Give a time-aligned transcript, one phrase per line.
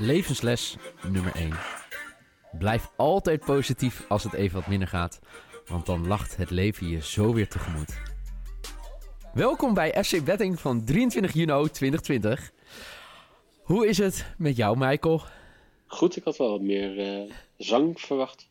[0.00, 0.76] Levensles
[1.08, 1.52] nummer 1.
[2.58, 5.20] Blijf altijd positief als het even wat minder gaat,
[5.66, 8.00] want dan lacht het leven je zo weer tegemoet.
[9.34, 12.52] Welkom bij FC Betting van 23 juni 2020.
[13.62, 15.22] Hoe is het met jou, Michael?
[15.86, 18.48] Goed, ik had wel wat meer eh, zang verwacht.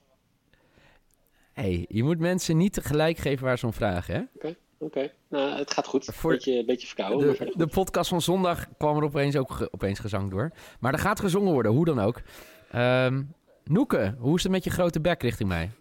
[1.54, 4.22] hey, je moet mensen niet tegelijk geven waar ze om vragen, hè?
[4.36, 5.12] Oké, oké.
[5.30, 6.06] Nou, het gaat goed.
[6.06, 7.38] Voor- Beetje, beetje verkouden.
[7.38, 10.52] De, de podcast van zondag kwam er opeens ook ge- opeens gezang door.
[10.80, 12.22] Maar er gaat gezongen worden, hoe dan ook.
[12.72, 13.24] Ehm
[13.64, 15.72] Noeke, hoe is het met je grote bek richting mij?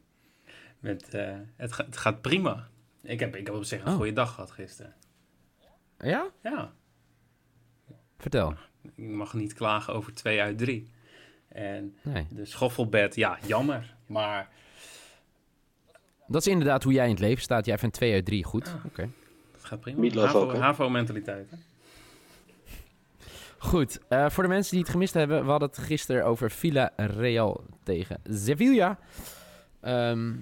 [0.78, 2.68] Met, eh, het, ga- het gaat prima.
[3.02, 3.94] Ik heb, ik heb op zich een Oh.
[3.96, 4.94] goede dag gehad gisteren.
[5.98, 6.26] Ja?
[6.42, 6.72] Ja,
[8.18, 8.54] Vertel.
[8.82, 10.90] ik mag niet klagen over twee uit drie.
[11.48, 12.26] En Nee.
[12.30, 13.96] de schoffelbed, ja, jammer.
[14.06, 14.48] Maar
[16.28, 17.66] Dat is inderdaad hoe jij in het leven staat.
[17.66, 18.74] Jij vindt 2 uit 3 goed.
[18.86, 19.08] Oké.
[19.52, 20.20] het gaat prima.
[20.20, 20.54] HAVO?
[20.54, 21.52] HAVO-mentaliteit.
[23.58, 27.64] Goed, eh, voor de mensen die het gemist hebben, we hadden het gisteren over Villarreal
[27.82, 28.98] tegen Sevilla.
[29.80, 30.32] Ehm,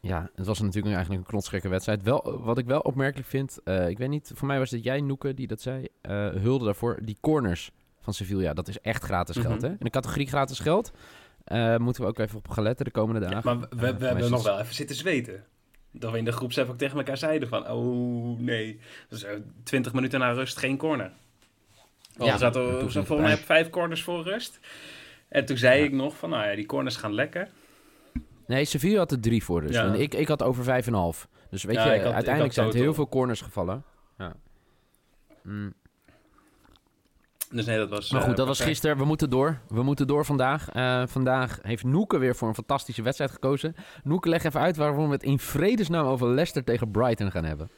[0.00, 2.02] ja, het was natuurlijk eigenlijk een knotsgekke wedstrijd.
[2.02, 5.00] Wel, wat ik wel opmerkelijk vind, eh, ik weet niet, voor mij was het jij,
[5.00, 8.52] Noeke, die dat zei, eh, hulde daarvoor, die corners van Sevilla.
[8.54, 9.46] Dat is echt gratis Mhm.
[9.46, 9.68] geld, hè?
[9.68, 10.92] In de categorie gratis geld
[11.48, 13.42] eh, moeten we ook even op gaan letten de komende dagen.
[13.44, 15.44] Maar we, we, Eh, hebben nog wel even zitten zweten.
[15.92, 17.70] Dat we in de groepsapp ook tegen elkaar zeiden van...
[17.70, 18.80] Oh, nee.
[19.08, 21.10] Dus eh, 20 minuten na rust geen corner.
[22.16, 24.60] Ja, we zaten niet volgens mij vijf corners voor rust.
[25.28, 25.84] En toen zei Ja.
[25.84, 26.30] ik nog van...
[26.30, 27.48] Nou ja, die corners gaan lekker.
[28.46, 29.70] Nee, Sevilla had er drie voor dus.
[29.76, 29.84] Ja.
[29.84, 31.28] En ik, ik had over vijf en een half.
[31.50, 33.84] Dus weet Ja, je, had- uiteindelijk zijn het heel veel corners gevallen.
[34.18, 34.34] Ja.
[35.42, 35.74] Mm.
[37.50, 38.10] Dus nee, dat was...
[38.10, 38.96] Maar eh, goed, dat was gisteren.
[38.96, 39.60] We moeten door.
[39.68, 40.68] We moeten door vandaag.
[40.68, 43.74] Eh, vandaag heeft Noeke weer voor een fantastische wedstrijd gekozen.
[44.04, 47.70] Noeke, leg even uit waarom we het in vredesnaam over Leicester tegen Brighton gaan hebben.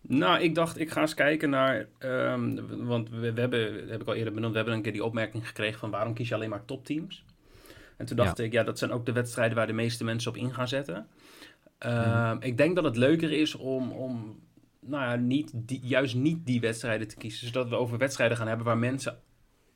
[0.00, 1.86] Nou, ik dacht, ik ga eens kijken naar...
[1.98, 4.50] ehm, want we, we hebben, dat heb ik al eerder benoemd...
[4.52, 5.90] we hebben een keer die opmerking gekregen van...
[5.90, 7.24] waarom kies je alleen maar topteams?
[7.96, 9.56] En toen dacht ik, ja, dat zijn ook de wedstrijden...
[9.56, 11.06] waar de meeste mensen op in gaan zetten.
[11.78, 13.90] Ehm, Ik denk dat het leuker is om...
[13.92, 14.40] om
[14.86, 17.46] nou ja, niet die, juist niet die wedstrijden te kiezen.
[17.46, 18.66] Zodat we over wedstrijden gaan hebben...
[18.66, 19.18] waar mensen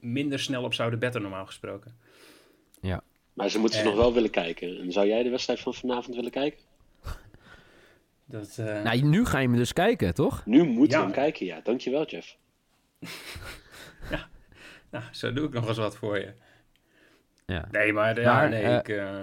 [0.00, 2.04] minder snel op zouden betten, normaal gesproken.
[3.32, 4.80] Maar ze moeten ze En- nog wel willen kijken.
[4.80, 6.60] En zou jij de wedstrijd van vanavond willen kijken?
[8.24, 10.46] Dat, eh, Nou, nu ga je me dus kijken, toch?
[10.46, 11.04] Nu moeten Ja.
[11.06, 11.60] we hem kijken, ja.
[11.62, 12.36] Dankjewel, Jeff.
[14.90, 16.32] nou, zo doe ik nog eens wat voor je.
[17.46, 17.68] Ja.
[17.70, 19.20] Nee, maar, ja, Maar, nee, eh, ik, eh,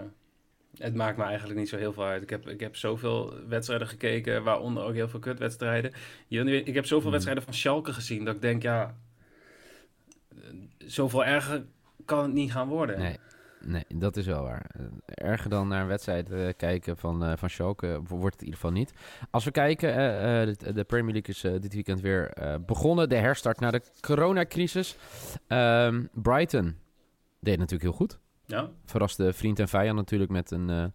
[0.77, 2.21] het maakt me eigenlijk niet zo heel veel uit.
[2.21, 5.93] Ik heb, ik heb zoveel wedstrijden gekeken, waaronder ook heel veel kutwedstrijden.
[6.27, 7.11] Ik heb zoveel Mhm.
[7.11, 8.95] wedstrijden van Schalke gezien dat ik denk, ja,
[10.29, 10.37] eh,
[10.77, 11.65] zoveel erger
[12.05, 12.99] kan het niet gaan worden.
[12.99, 13.17] Nee,
[13.65, 14.65] nee, dat is wel waar.
[14.75, 18.59] Eh, Erger dan naar een wedstrijd eh, kijken van, van Schalke wordt het in ieder
[18.59, 18.93] geval niet.
[19.31, 19.95] Als we kijken,
[20.57, 22.33] de, de Premier League is dit weekend weer
[22.65, 23.09] begonnen.
[23.09, 24.97] De herstart na de coronacrisis.
[25.47, 26.77] Ehm, Brighton
[27.39, 28.19] deed natuurlijk heel goed.
[28.45, 28.69] Ja?
[28.85, 30.85] Verraste vriend en vijand natuurlijk met een, eh,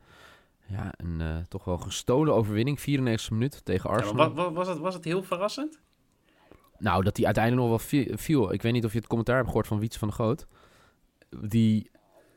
[0.67, 2.81] ja, een eh, toch wel gestolen overwinning.
[2.81, 4.35] 94 minuut tegen Arsenal.
[4.35, 5.81] wa- wa- was, het, was het heel verrassend?
[6.79, 8.53] Nou, dat hij uiteindelijk nog wel vie- viel.
[8.53, 10.47] Ik weet niet of je het commentaar hebt gehoord van Wiets van de Goot.
[11.41, 11.91] Die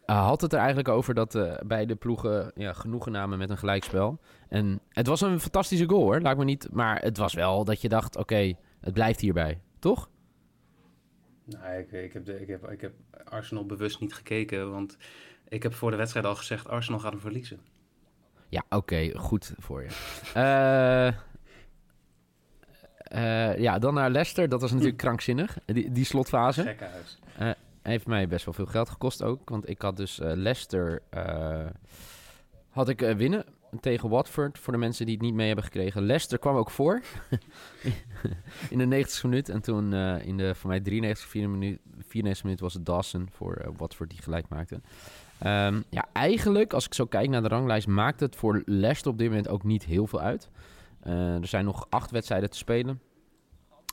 [0.06, 4.20] eh, had het er eigenlijk over dat beide ploegen ja, genoegen namen met een gelijkspel.
[4.48, 6.68] En het was een fantastische goal hoor, laat me niet.
[6.72, 9.62] Maar het was wel dat je dacht, oké, het blijft hierbij.
[9.80, 10.10] Toch?
[11.60, 12.94] Nou, ik, ik, heb de, ik, heb, ik heb
[13.24, 14.98] Arsenal bewust niet gekeken, want
[15.48, 17.60] ik heb voor de wedstrijd al gezegd, Arsenal gaat hem verliezen.
[18.50, 19.90] Ja, oké, goed voor je.
[20.34, 21.08] Eh,
[23.12, 24.50] eh, ja, dan naar Leicester.
[24.50, 26.62] Dat was natuurlijk krankzinnig, die, die slotfase.
[26.62, 27.20] Gekkenhuis.
[27.82, 29.50] heeft mij best wel veel geld gekost ook.
[29.50, 31.66] Want ik had dus eh, Leicester eh,
[32.70, 33.46] had ik eh, winnen
[33.80, 34.60] tegen Watford.
[34.60, 36.06] Voor de mensen die het niet mee hebben gekregen.
[36.06, 37.02] Leicester kwam ook voor
[38.70, 39.50] in de 90 minuut.
[39.50, 43.28] En toen eh, in de voor mij 93, 94 minuut, 94 minuut was het Dawson
[43.32, 44.82] voor eh, Watford die gelijk maakte.
[45.40, 49.18] Ehm, ja, eigenlijk als ik zo kijk naar de ranglijst maakt het voor Leicester op
[49.18, 50.50] dit moment ook niet heel veel uit.
[51.00, 53.02] Eh, er zijn nog acht wedstrijden te spelen.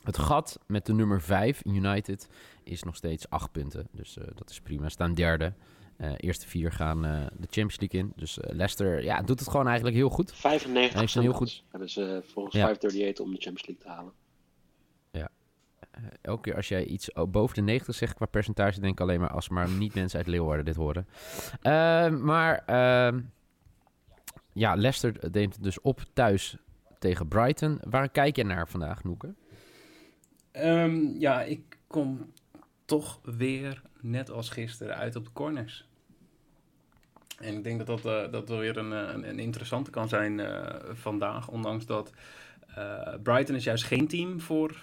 [0.03, 2.29] Het gat met de nummer 5, United,
[2.63, 3.87] is nog steeds acht punten.
[3.91, 4.89] Dus dat is prima.
[4.89, 5.53] Staan derde.
[6.17, 8.13] Eerste vier gaan de Champions League in.
[8.15, 10.33] Dus Leicester ja, doet het gewoon eigenlijk heel goed.
[10.33, 11.63] 95 Hij heel goed.
[11.69, 12.65] hebben ze volgens ja.
[12.65, 14.13] 538 om de Champions League te halen.
[15.11, 15.29] Ja.
[16.21, 19.31] elke keer als jij iets boven de 90 zegt qua percentage, denk ik alleen maar
[19.31, 21.07] als maar niet mensen uit Leeuwarden dit horen.
[22.23, 23.19] maar ehm,
[24.53, 26.57] ja, Leicester neemt dus op thuis
[26.99, 27.79] tegen Brighton.
[27.83, 29.33] Waar kijk je naar vandaag, Noeke?
[30.51, 32.33] Um, ja, ik kom
[32.85, 35.88] toch weer, net als gisteren, uit op de corners.
[37.39, 40.09] En ik denk dat dat, uh, dat wel weer een, eh, een, een, interessante kan
[40.09, 41.47] zijn uh, vandaag.
[41.47, 42.13] Ondanks dat
[43.23, 44.75] Brighton is juist geen team voor,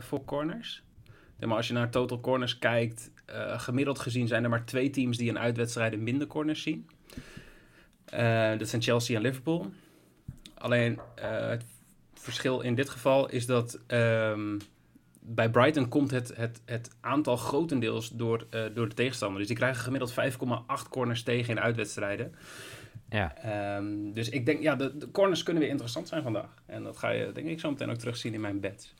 [0.00, 0.82] voor corners.
[1.40, 3.10] Maar als je naar total corners kijkt,
[3.56, 6.88] gemiddeld gezien zijn er maar twee teams die in uitwedstrijden minder corners zien.
[8.58, 9.72] dat zijn Chelsea en Liverpool.
[10.54, 11.64] Alleen het
[12.14, 14.58] verschil in dit geval is dat um,
[15.26, 19.38] bij Brighton komt het, het, het aantal grotendeels door, uh, door de tegenstander.
[19.38, 20.14] Dus die krijgen gemiddeld
[20.84, 22.34] 5,8 corners tegen in uitwedstrijden.
[23.08, 23.76] Ja.
[23.76, 26.54] Um, dus ik denk, ja, de, de, corners kunnen weer interessant zijn vandaag.
[26.66, 28.94] En dat ga je, denk ik, zo meteen ook terugzien in mijn bed.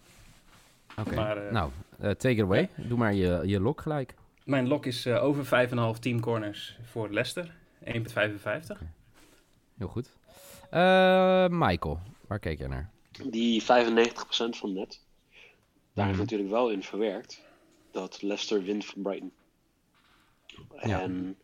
[0.96, 1.46] Oké, okay.
[1.46, 2.68] uh, nou, uh, take it away.
[2.74, 4.14] Doe maar je, je lok gelijk.
[4.44, 7.54] Mijn lok is over 5,5 team corners voor Leicester.
[7.84, 7.92] 1,55.
[9.78, 10.10] Heel goed.
[11.50, 12.90] Michael, waar keek je naar?
[13.30, 13.66] Die 95%
[14.50, 15.03] van net.
[15.94, 17.40] Daar is natuurlijk wel in verwerkt
[17.90, 19.32] dat Leicester wint van Brighton.
[20.76, 21.36] En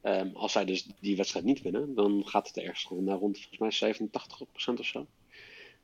[0.00, 3.80] ehm, als zij dus die wedstrijd niet winnen, dan gaat het ergens naar rond volgens
[3.80, 5.06] mij 87% of zo.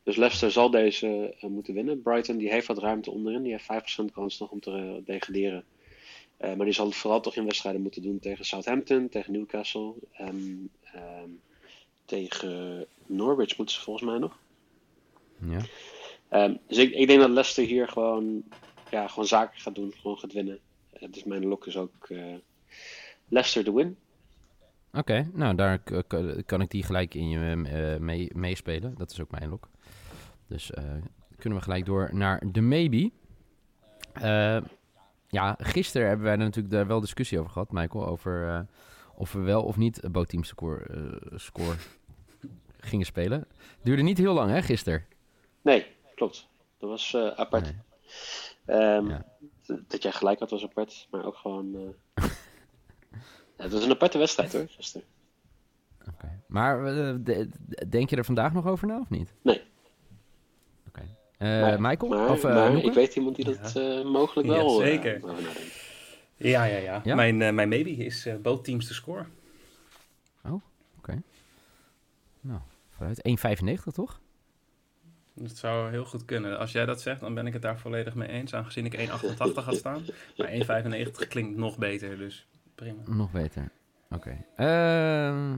[0.03, 2.03] Dus Leicester zal deze uh, moeten winnen.
[2.03, 3.43] Brighton die heeft wat ruimte onderin.
[3.43, 5.65] Die heeft 5% kans nog om te uh, degraderen.
[6.41, 9.94] Uh, maar die zal het vooral toch in wedstrijden moeten doen tegen Southampton, tegen Newcastle
[10.12, 11.31] en ehm,
[12.05, 14.38] tegen Norwich moeten ze volgens mij nog.
[15.38, 15.61] Ja.
[16.31, 18.43] Um, dus ik, ik, denk dat Leicester hier gewoon,
[18.91, 20.59] ja, gewoon zaken gaat doen, gewoon gaat winnen.
[21.00, 22.35] Uh, dus mijn lok is ook uh,
[23.29, 23.97] Leicester de win.
[24.88, 25.82] Oké, okay, nou daar
[26.47, 28.94] kan ik die gelijk in je uh, mee, meespelen.
[28.97, 29.69] Dat is ook mijn lok.
[30.47, 30.71] Dus
[31.38, 33.11] kunnen we gelijk door naar de maybe.
[35.29, 38.06] ja, gisteren hebben wij natuurlijk daar wel discussie over gehad, Michael.
[38.06, 38.67] Over
[39.15, 41.75] of we wel of niet bootteam score, score
[42.81, 43.47] gingen spelen.
[43.83, 45.05] Duurde niet heel lang, hè, gisteren?
[45.62, 45.87] Nee,
[46.20, 46.49] klopt.
[46.78, 47.75] Dat was uh, apart.
[48.67, 49.25] Um,
[49.88, 51.75] Dat jij gelijk had was apart, maar ook gewoon...
[51.75, 51.81] Uh...
[53.56, 55.06] ja, het was een aparte wedstrijd hoor, gisteren.
[56.14, 56.38] Okay.
[56.46, 57.14] Maar uh,
[57.88, 59.32] denk je er vandaag nog over na of niet?
[59.43, 59.62] Nee.
[60.88, 61.08] Oké.
[61.38, 61.78] Okay.
[61.78, 62.11] Michael?
[62.11, 64.02] Maar, of, maar ik weet iemand die dat ja.
[64.02, 65.20] mogelijk wel ja, zeker.
[66.37, 67.00] Ja, ja, ja.
[67.05, 67.14] ja?
[67.14, 69.26] Mijn, mijn maybe is both teams te score.
[70.44, 70.62] Oh, oké.
[70.99, 71.23] Okay.
[72.40, 73.20] Nou, vooruit.
[73.88, 74.20] 1,95 toch?
[75.42, 76.58] Dat zou heel goed kunnen.
[76.58, 78.54] Als jij dat zegt, dan ben ik het daar volledig mee eens.
[78.54, 80.04] Aangezien ik 1,88 had staan.
[80.37, 83.02] Maar 1,95 klinkt nog beter, dus prima.
[83.06, 83.72] Nog beter.
[84.10, 84.44] Oké.
[84.56, 84.69] Okay.
[84.69, 85.54] Uh,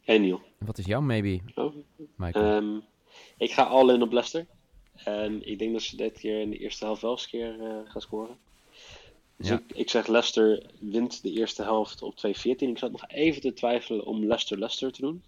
[0.00, 0.40] hey Neil.
[0.58, 1.74] Wat is jouw maybe, oh.
[2.16, 2.56] Michael?
[2.56, 2.82] Um,
[3.36, 4.46] ik ga all in op Leicester.
[4.94, 7.90] En ik denk dat ze dit keer in de eerste helft wel eens keer uh,
[7.90, 8.36] gaan scoren.
[9.36, 9.54] Dus ja.
[9.54, 12.20] ik, ik, zeg Leicester wint de eerste helft op 2-14.
[12.42, 15.24] Ik zat nog even te twijfelen om Leicester-Leicester te doen.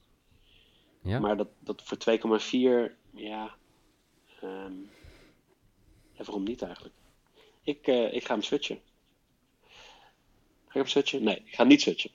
[1.02, 1.18] Ja.
[1.18, 1.98] Maar dat, dat voor
[2.90, 3.54] 2,4, ja,
[4.44, 4.90] Um,
[6.16, 6.94] en waarom niet eigenlijk?
[7.62, 8.78] Ik, uh, ik ga hem switchen.
[10.66, 11.22] Ga ik hem switchen?
[11.22, 12.10] Nee, ik ga niet switchen.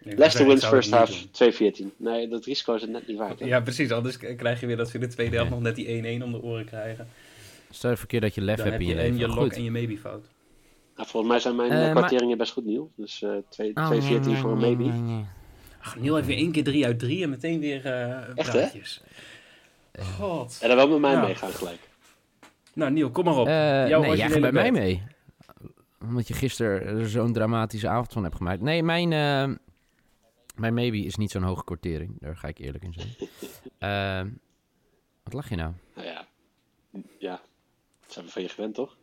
[0.00, 1.96] Nee, Leicester wins first half 2-14.
[1.96, 3.40] Nee, dat risico is het net niet waard.
[3.40, 3.46] Hè?
[3.46, 3.90] Ja, precies.
[3.90, 6.32] Anders krijg je weer dat ze in de tweede helft nog net die 1-1 om
[6.32, 7.08] de oren krijgen.
[7.70, 9.70] Stel even keer dat je lef hebt in je, je En je lok en je
[9.70, 10.26] maybe fout.
[10.96, 12.36] Nou, volgens mij zijn mijn uh, kwarteringen maar...
[12.36, 12.90] best goed, Niel.
[12.96, 14.92] Dus uh, 2, oh, 2 14 voor een maybe.
[15.80, 19.02] Ach, Niel heeft weer één keer 3 uit 3 en meteen weer uh, Echt, praatjes.
[19.04, 19.10] Hè?
[20.02, 20.58] God.
[20.60, 21.20] En dan wel met mij ja.
[21.20, 21.80] meegaan gelijk.
[22.74, 23.46] Nou, Niel, kom maar op.
[23.46, 25.02] Uh, Jouw nee, jij gaat bij mij mee.
[26.00, 28.60] Omdat je gisteren zo'n dramatische avond van hebt gemaakt.
[28.60, 29.56] Nee, mijn, uh,
[30.54, 32.16] mijn maybe is niet zo'n hoge kortering.
[32.20, 33.30] Daar ga ik eerlijk in zijn.
[34.26, 34.32] uh,
[35.24, 35.72] wat lach je nou?
[35.94, 36.26] Nou ja,
[37.18, 37.40] ja.
[38.00, 38.96] Dat zijn we van je gewend, toch?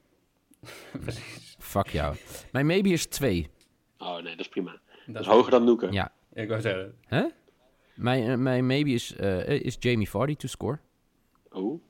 [1.03, 1.55] Precies.
[1.71, 2.15] Fuck jou.
[2.51, 3.49] Mijn maybe is 2.
[3.97, 4.71] Oh nee, dat is prima.
[4.71, 5.91] Dat, dat is hoger dan Noeken.
[5.91, 6.11] Ja.
[6.33, 6.97] Ik wou zeggen.
[7.07, 7.25] Huh?
[8.01, 10.79] Mijn, uh, mijn maybe is, uh, is Jamie Vardy to score.
[11.51, 11.81] Oh.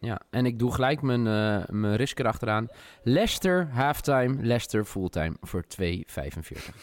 [0.00, 2.68] Ja, en ik doe gelijk mijn, uh, mijn risk erachteraan.
[3.02, 6.74] Leicester halftime, Leicester fulltime voor 2,45.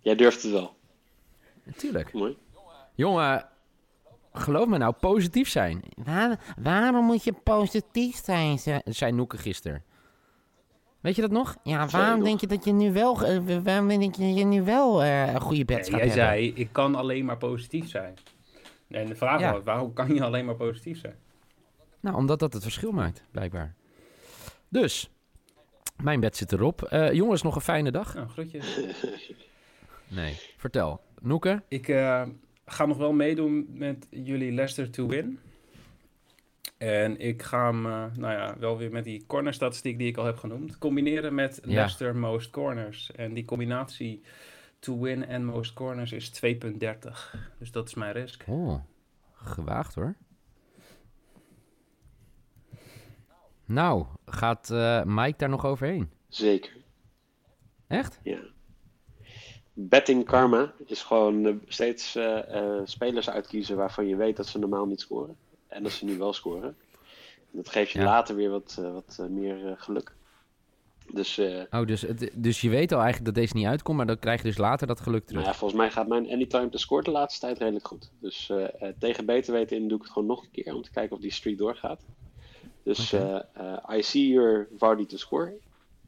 [0.00, 0.76] Jij durft het wel.
[1.64, 2.12] Natuurlijk.
[2.12, 2.36] Mooi.
[2.94, 3.48] Jongen,
[4.32, 5.82] geloof me nou, positief zijn.
[5.94, 9.84] Waar, waarom moet je positief zijn, zei Noeke gisteren.
[11.02, 11.56] Weet je dat nog?
[11.62, 15.04] Ja, waarom denk je dat je nu wel, uh, waarom denk je je nu wel
[15.04, 18.14] uh, een goede bed nee, gaat jij zei, ik kan alleen maar positief zijn.
[18.88, 19.52] En de vraag ja.
[19.52, 21.14] was, waarom kan je alleen maar positief zijn?
[22.00, 23.74] Nou, omdat dat het verschil maakt, blijkbaar.
[24.68, 25.10] Dus,
[26.02, 26.82] mijn bed zit erop.
[26.82, 28.14] Eh, jongens, nog een fijne dag.
[28.14, 28.80] Nou, groetjes.
[30.08, 31.00] Nee, vertel.
[31.20, 31.62] Noeke?
[31.68, 32.22] Ik eh,
[32.66, 35.38] ga nog wel meedoen met jullie Leicester to win.
[36.82, 40.24] En ik ga hem, eh, nou ja, wel weer met die cornerstatistiek die ik al
[40.24, 41.74] heb genoemd, combineren met Ja.
[41.74, 43.12] Leicester most corners.
[43.12, 44.22] En die combinatie
[44.78, 47.34] to win en most corners is 2,30.
[47.58, 48.44] Dus dat is mijn risk.
[48.46, 48.80] Oh,
[49.32, 50.16] gewaagd hoor.
[53.64, 56.10] Nou, gaat eh, Mike daar nog overheen?
[56.28, 56.76] Zeker.
[57.86, 58.20] Echt?
[58.22, 58.38] Ja.
[59.72, 64.58] Betting karma is gewoon eh, steeds eh, eh, spelers uitkiezen waarvan je weet dat ze
[64.58, 65.36] normaal niet scoren.
[65.72, 66.76] En dat ze nu wel scoren.
[67.50, 68.04] En dat geeft je Ja.
[68.04, 70.14] later weer wat, eh, wat eh, meer eh, geluk.
[71.12, 71.38] Dus
[71.70, 74.42] Oh, dus, het- dus je weet al eigenlijk dat deze niet uitkomt, maar dan krijg
[74.42, 75.40] je dus later dat geluk terug.
[75.42, 78.10] nou ja, volgens mij gaat mijn anytime to score de laatste tijd redelijk goed.
[78.20, 78.52] Dus
[78.98, 81.22] tegen beter weten in doe ik het gewoon nog een keer om te kijken of
[81.22, 82.04] die streak doorgaat.
[82.82, 83.12] Dus
[83.92, 85.52] I see your Vardy to score.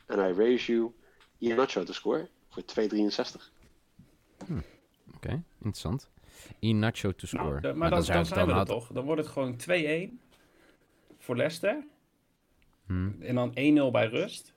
[0.07, 0.93] And I raise you
[1.39, 3.51] Iheanacho to score voor 2,63.
[5.17, 6.09] Oké, interessant.
[6.59, 7.45] Inacho to score.
[7.49, 8.89] Nou, de- maar, dan, zou dan het zijn we er had- toch.
[8.93, 10.21] Dan wordt het gewoon 2-1
[11.19, 11.85] voor Leicester.
[12.87, 13.17] Hmm.
[13.21, 14.55] En dan 1-0 bij rust.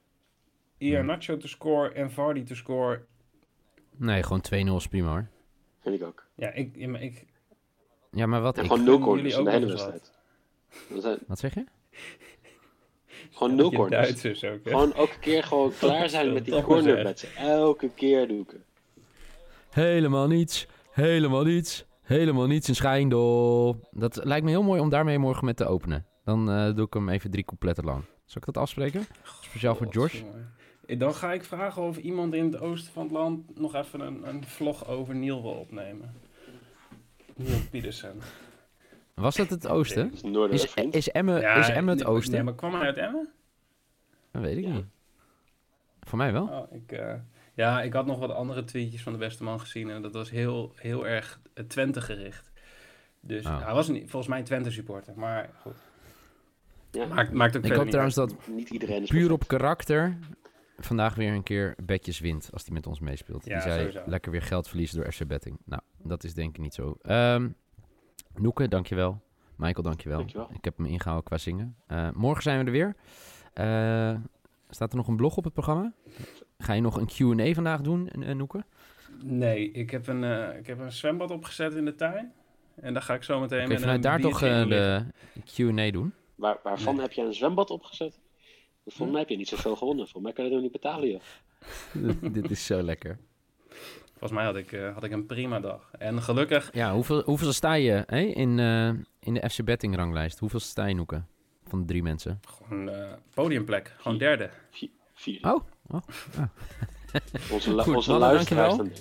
[0.77, 3.05] Iheanacho to score en Vardy to score.
[3.95, 5.27] Nee, gewoon 2-0 is prima hoor.
[5.79, 6.25] Vind ik ook.
[6.35, 7.25] Ja, ik, ja, maar ik,
[8.11, 8.63] Ja, maar wat ik...
[8.63, 10.11] gewoon nul gun corners jullie in de hele wedstrijd.
[10.89, 11.63] Dan zijn Wat zeg je?
[13.31, 14.01] gewoon nul je corners.
[14.07, 14.69] Duitsers ook, hè?
[14.71, 17.33] Gewoon elke keer gewoon klaar zijn met die maar cornerbets.
[17.35, 18.61] Elke keer doe ik het.
[19.69, 20.67] Helemaal niets.
[20.97, 21.85] Helemaal niets.
[22.01, 23.79] Helemaal niets in Schijndel.
[23.91, 26.05] Dat lijkt me heel mooi om daarmee morgen met te openen.
[26.23, 28.03] Dan eh, doe ik hem even drie coupletten lang.
[28.25, 29.05] Zal ik dat afspreken?
[29.41, 30.23] Speciaal voor George?
[30.87, 33.99] Eh, Dan ga ik vragen of iemand in het oosten van het land nog even
[33.99, 36.13] een, een vlog over Niel wil opnemen.
[37.35, 38.19] Niel Pietersen.
[39.13, 40.11] Was dat het oosten?
[40.13, 42.33] Is Is, is Emmen is Emmen het oosten?
[42.33, 43.29] Nee, maar kwam hij uit Emmen?
[44.31, 44.73] Dat weet ik Ja.
[44.73, 44.85] niet.
[46.01, 46.47] Voor mij wel.
[46.47, 47.13] Oh, ik, eh,
[47.57, 50.29] ja, ik had nog wat andere tweetjes van de beste man gezien en dat was
[50.29, 52.51] heel, heel erg eh, Twente gericht.
[53.19, 53.63] Dus Oh.
[53.65, 55.75] hij was niet, volgens mij een Twente supporter, maar goed.
[56.91, 57.05] Ja.
[57.05, 58.29] Maakt, maakt ook Ik hoop niet trouwens uit.
[58.29, 60.17] dat Niet iedereen is puur op karakter
[60.77, 63.45] vandaag weer een keer Betjes wint als hij met ons meespeelt.
[63.45, 64.01] Ja, die zei sowieso.
[64.09, 65.57] lekker weer geld verliezen door FC Betting.
[65.65, 66.97] Nou, dat is denk ik niet zo.
[67.01, 67.49] Ehm
[68.35, 69.21] Noeke, dankjewel.
[69.55, 70.17] Michael, dankjewel.
[70.17, 70.49] Dankjewel.
[70.53, 71.75] Ik heb me ingehouden qua zingen.
[71.87, 72.95] Eh, morgen zijn we er weer.
[73.53, 74.15] Eh,
[74.69, 75.93] staat er nog een blog op het programma?
[76.57, 77.05] Ga je nog een
[77.37, 78.63] Q&A vandaag doen, eh, Noeke?
[79.23, 82.31] Nee, ik heb, een, eh, ik heb een zwembad opgezet in de tuin.
[82.75, 84.69] En daar ga ik zo meteen Kun met vanuit een daar toch liggen.
[84.69, 85.03] de
[85.45, 86.13] Q&A doen?
[86.35, 87.03] Waar, waarvan Nee.
[87.03, 88.19] heb je een zwembad opgezet?
[88.83, 89.11] Volgens Hm?
[89.11, 90.03] mij heb je niet zoveel gewonnen.
[90.07, 91.21] Volgens mij kan je dat niet betalen, joh.
[92.33, 93.17] Dit is zo lekker.
[94.09, 95.89] Volgens mij had ik, eh, had ik een prima dag.
[95.99, 98.87] En gelukkig, Ja, hoeveel, hoeveel sta je hè, in, eh,
[99.19, 100.39] in de FC Betting ranglijst?
[100.39, 101.21] Hoeveel sta je, Noeke?
[101.67, 102.39] Van de drie mensen.
[102.47, 103.93] gewoon eh, podiumplek.
[103.97, 104.49] Gewoon derde.
[104.71, 104.89] Vier.
[105.17, 105.39] Vier.
[105.41, 105.63] Oh,
[107.51, 108.75] Onze, lu- Goed, onze mannen, luisteraars.
[108.77, 108.91] dan-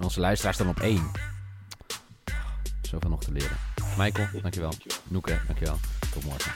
[0.00, 1.10] Onze luisteraars staan op één.
[2.82, 3.56] Zoveel nog te leren.
[3.98, 4.70] Michael, dankjewel.
[4.70, 4.98] Dankjewel.
[5.08, 5.76] Noeke, dankjewel.
[6.12, 6.52] Tot morgen.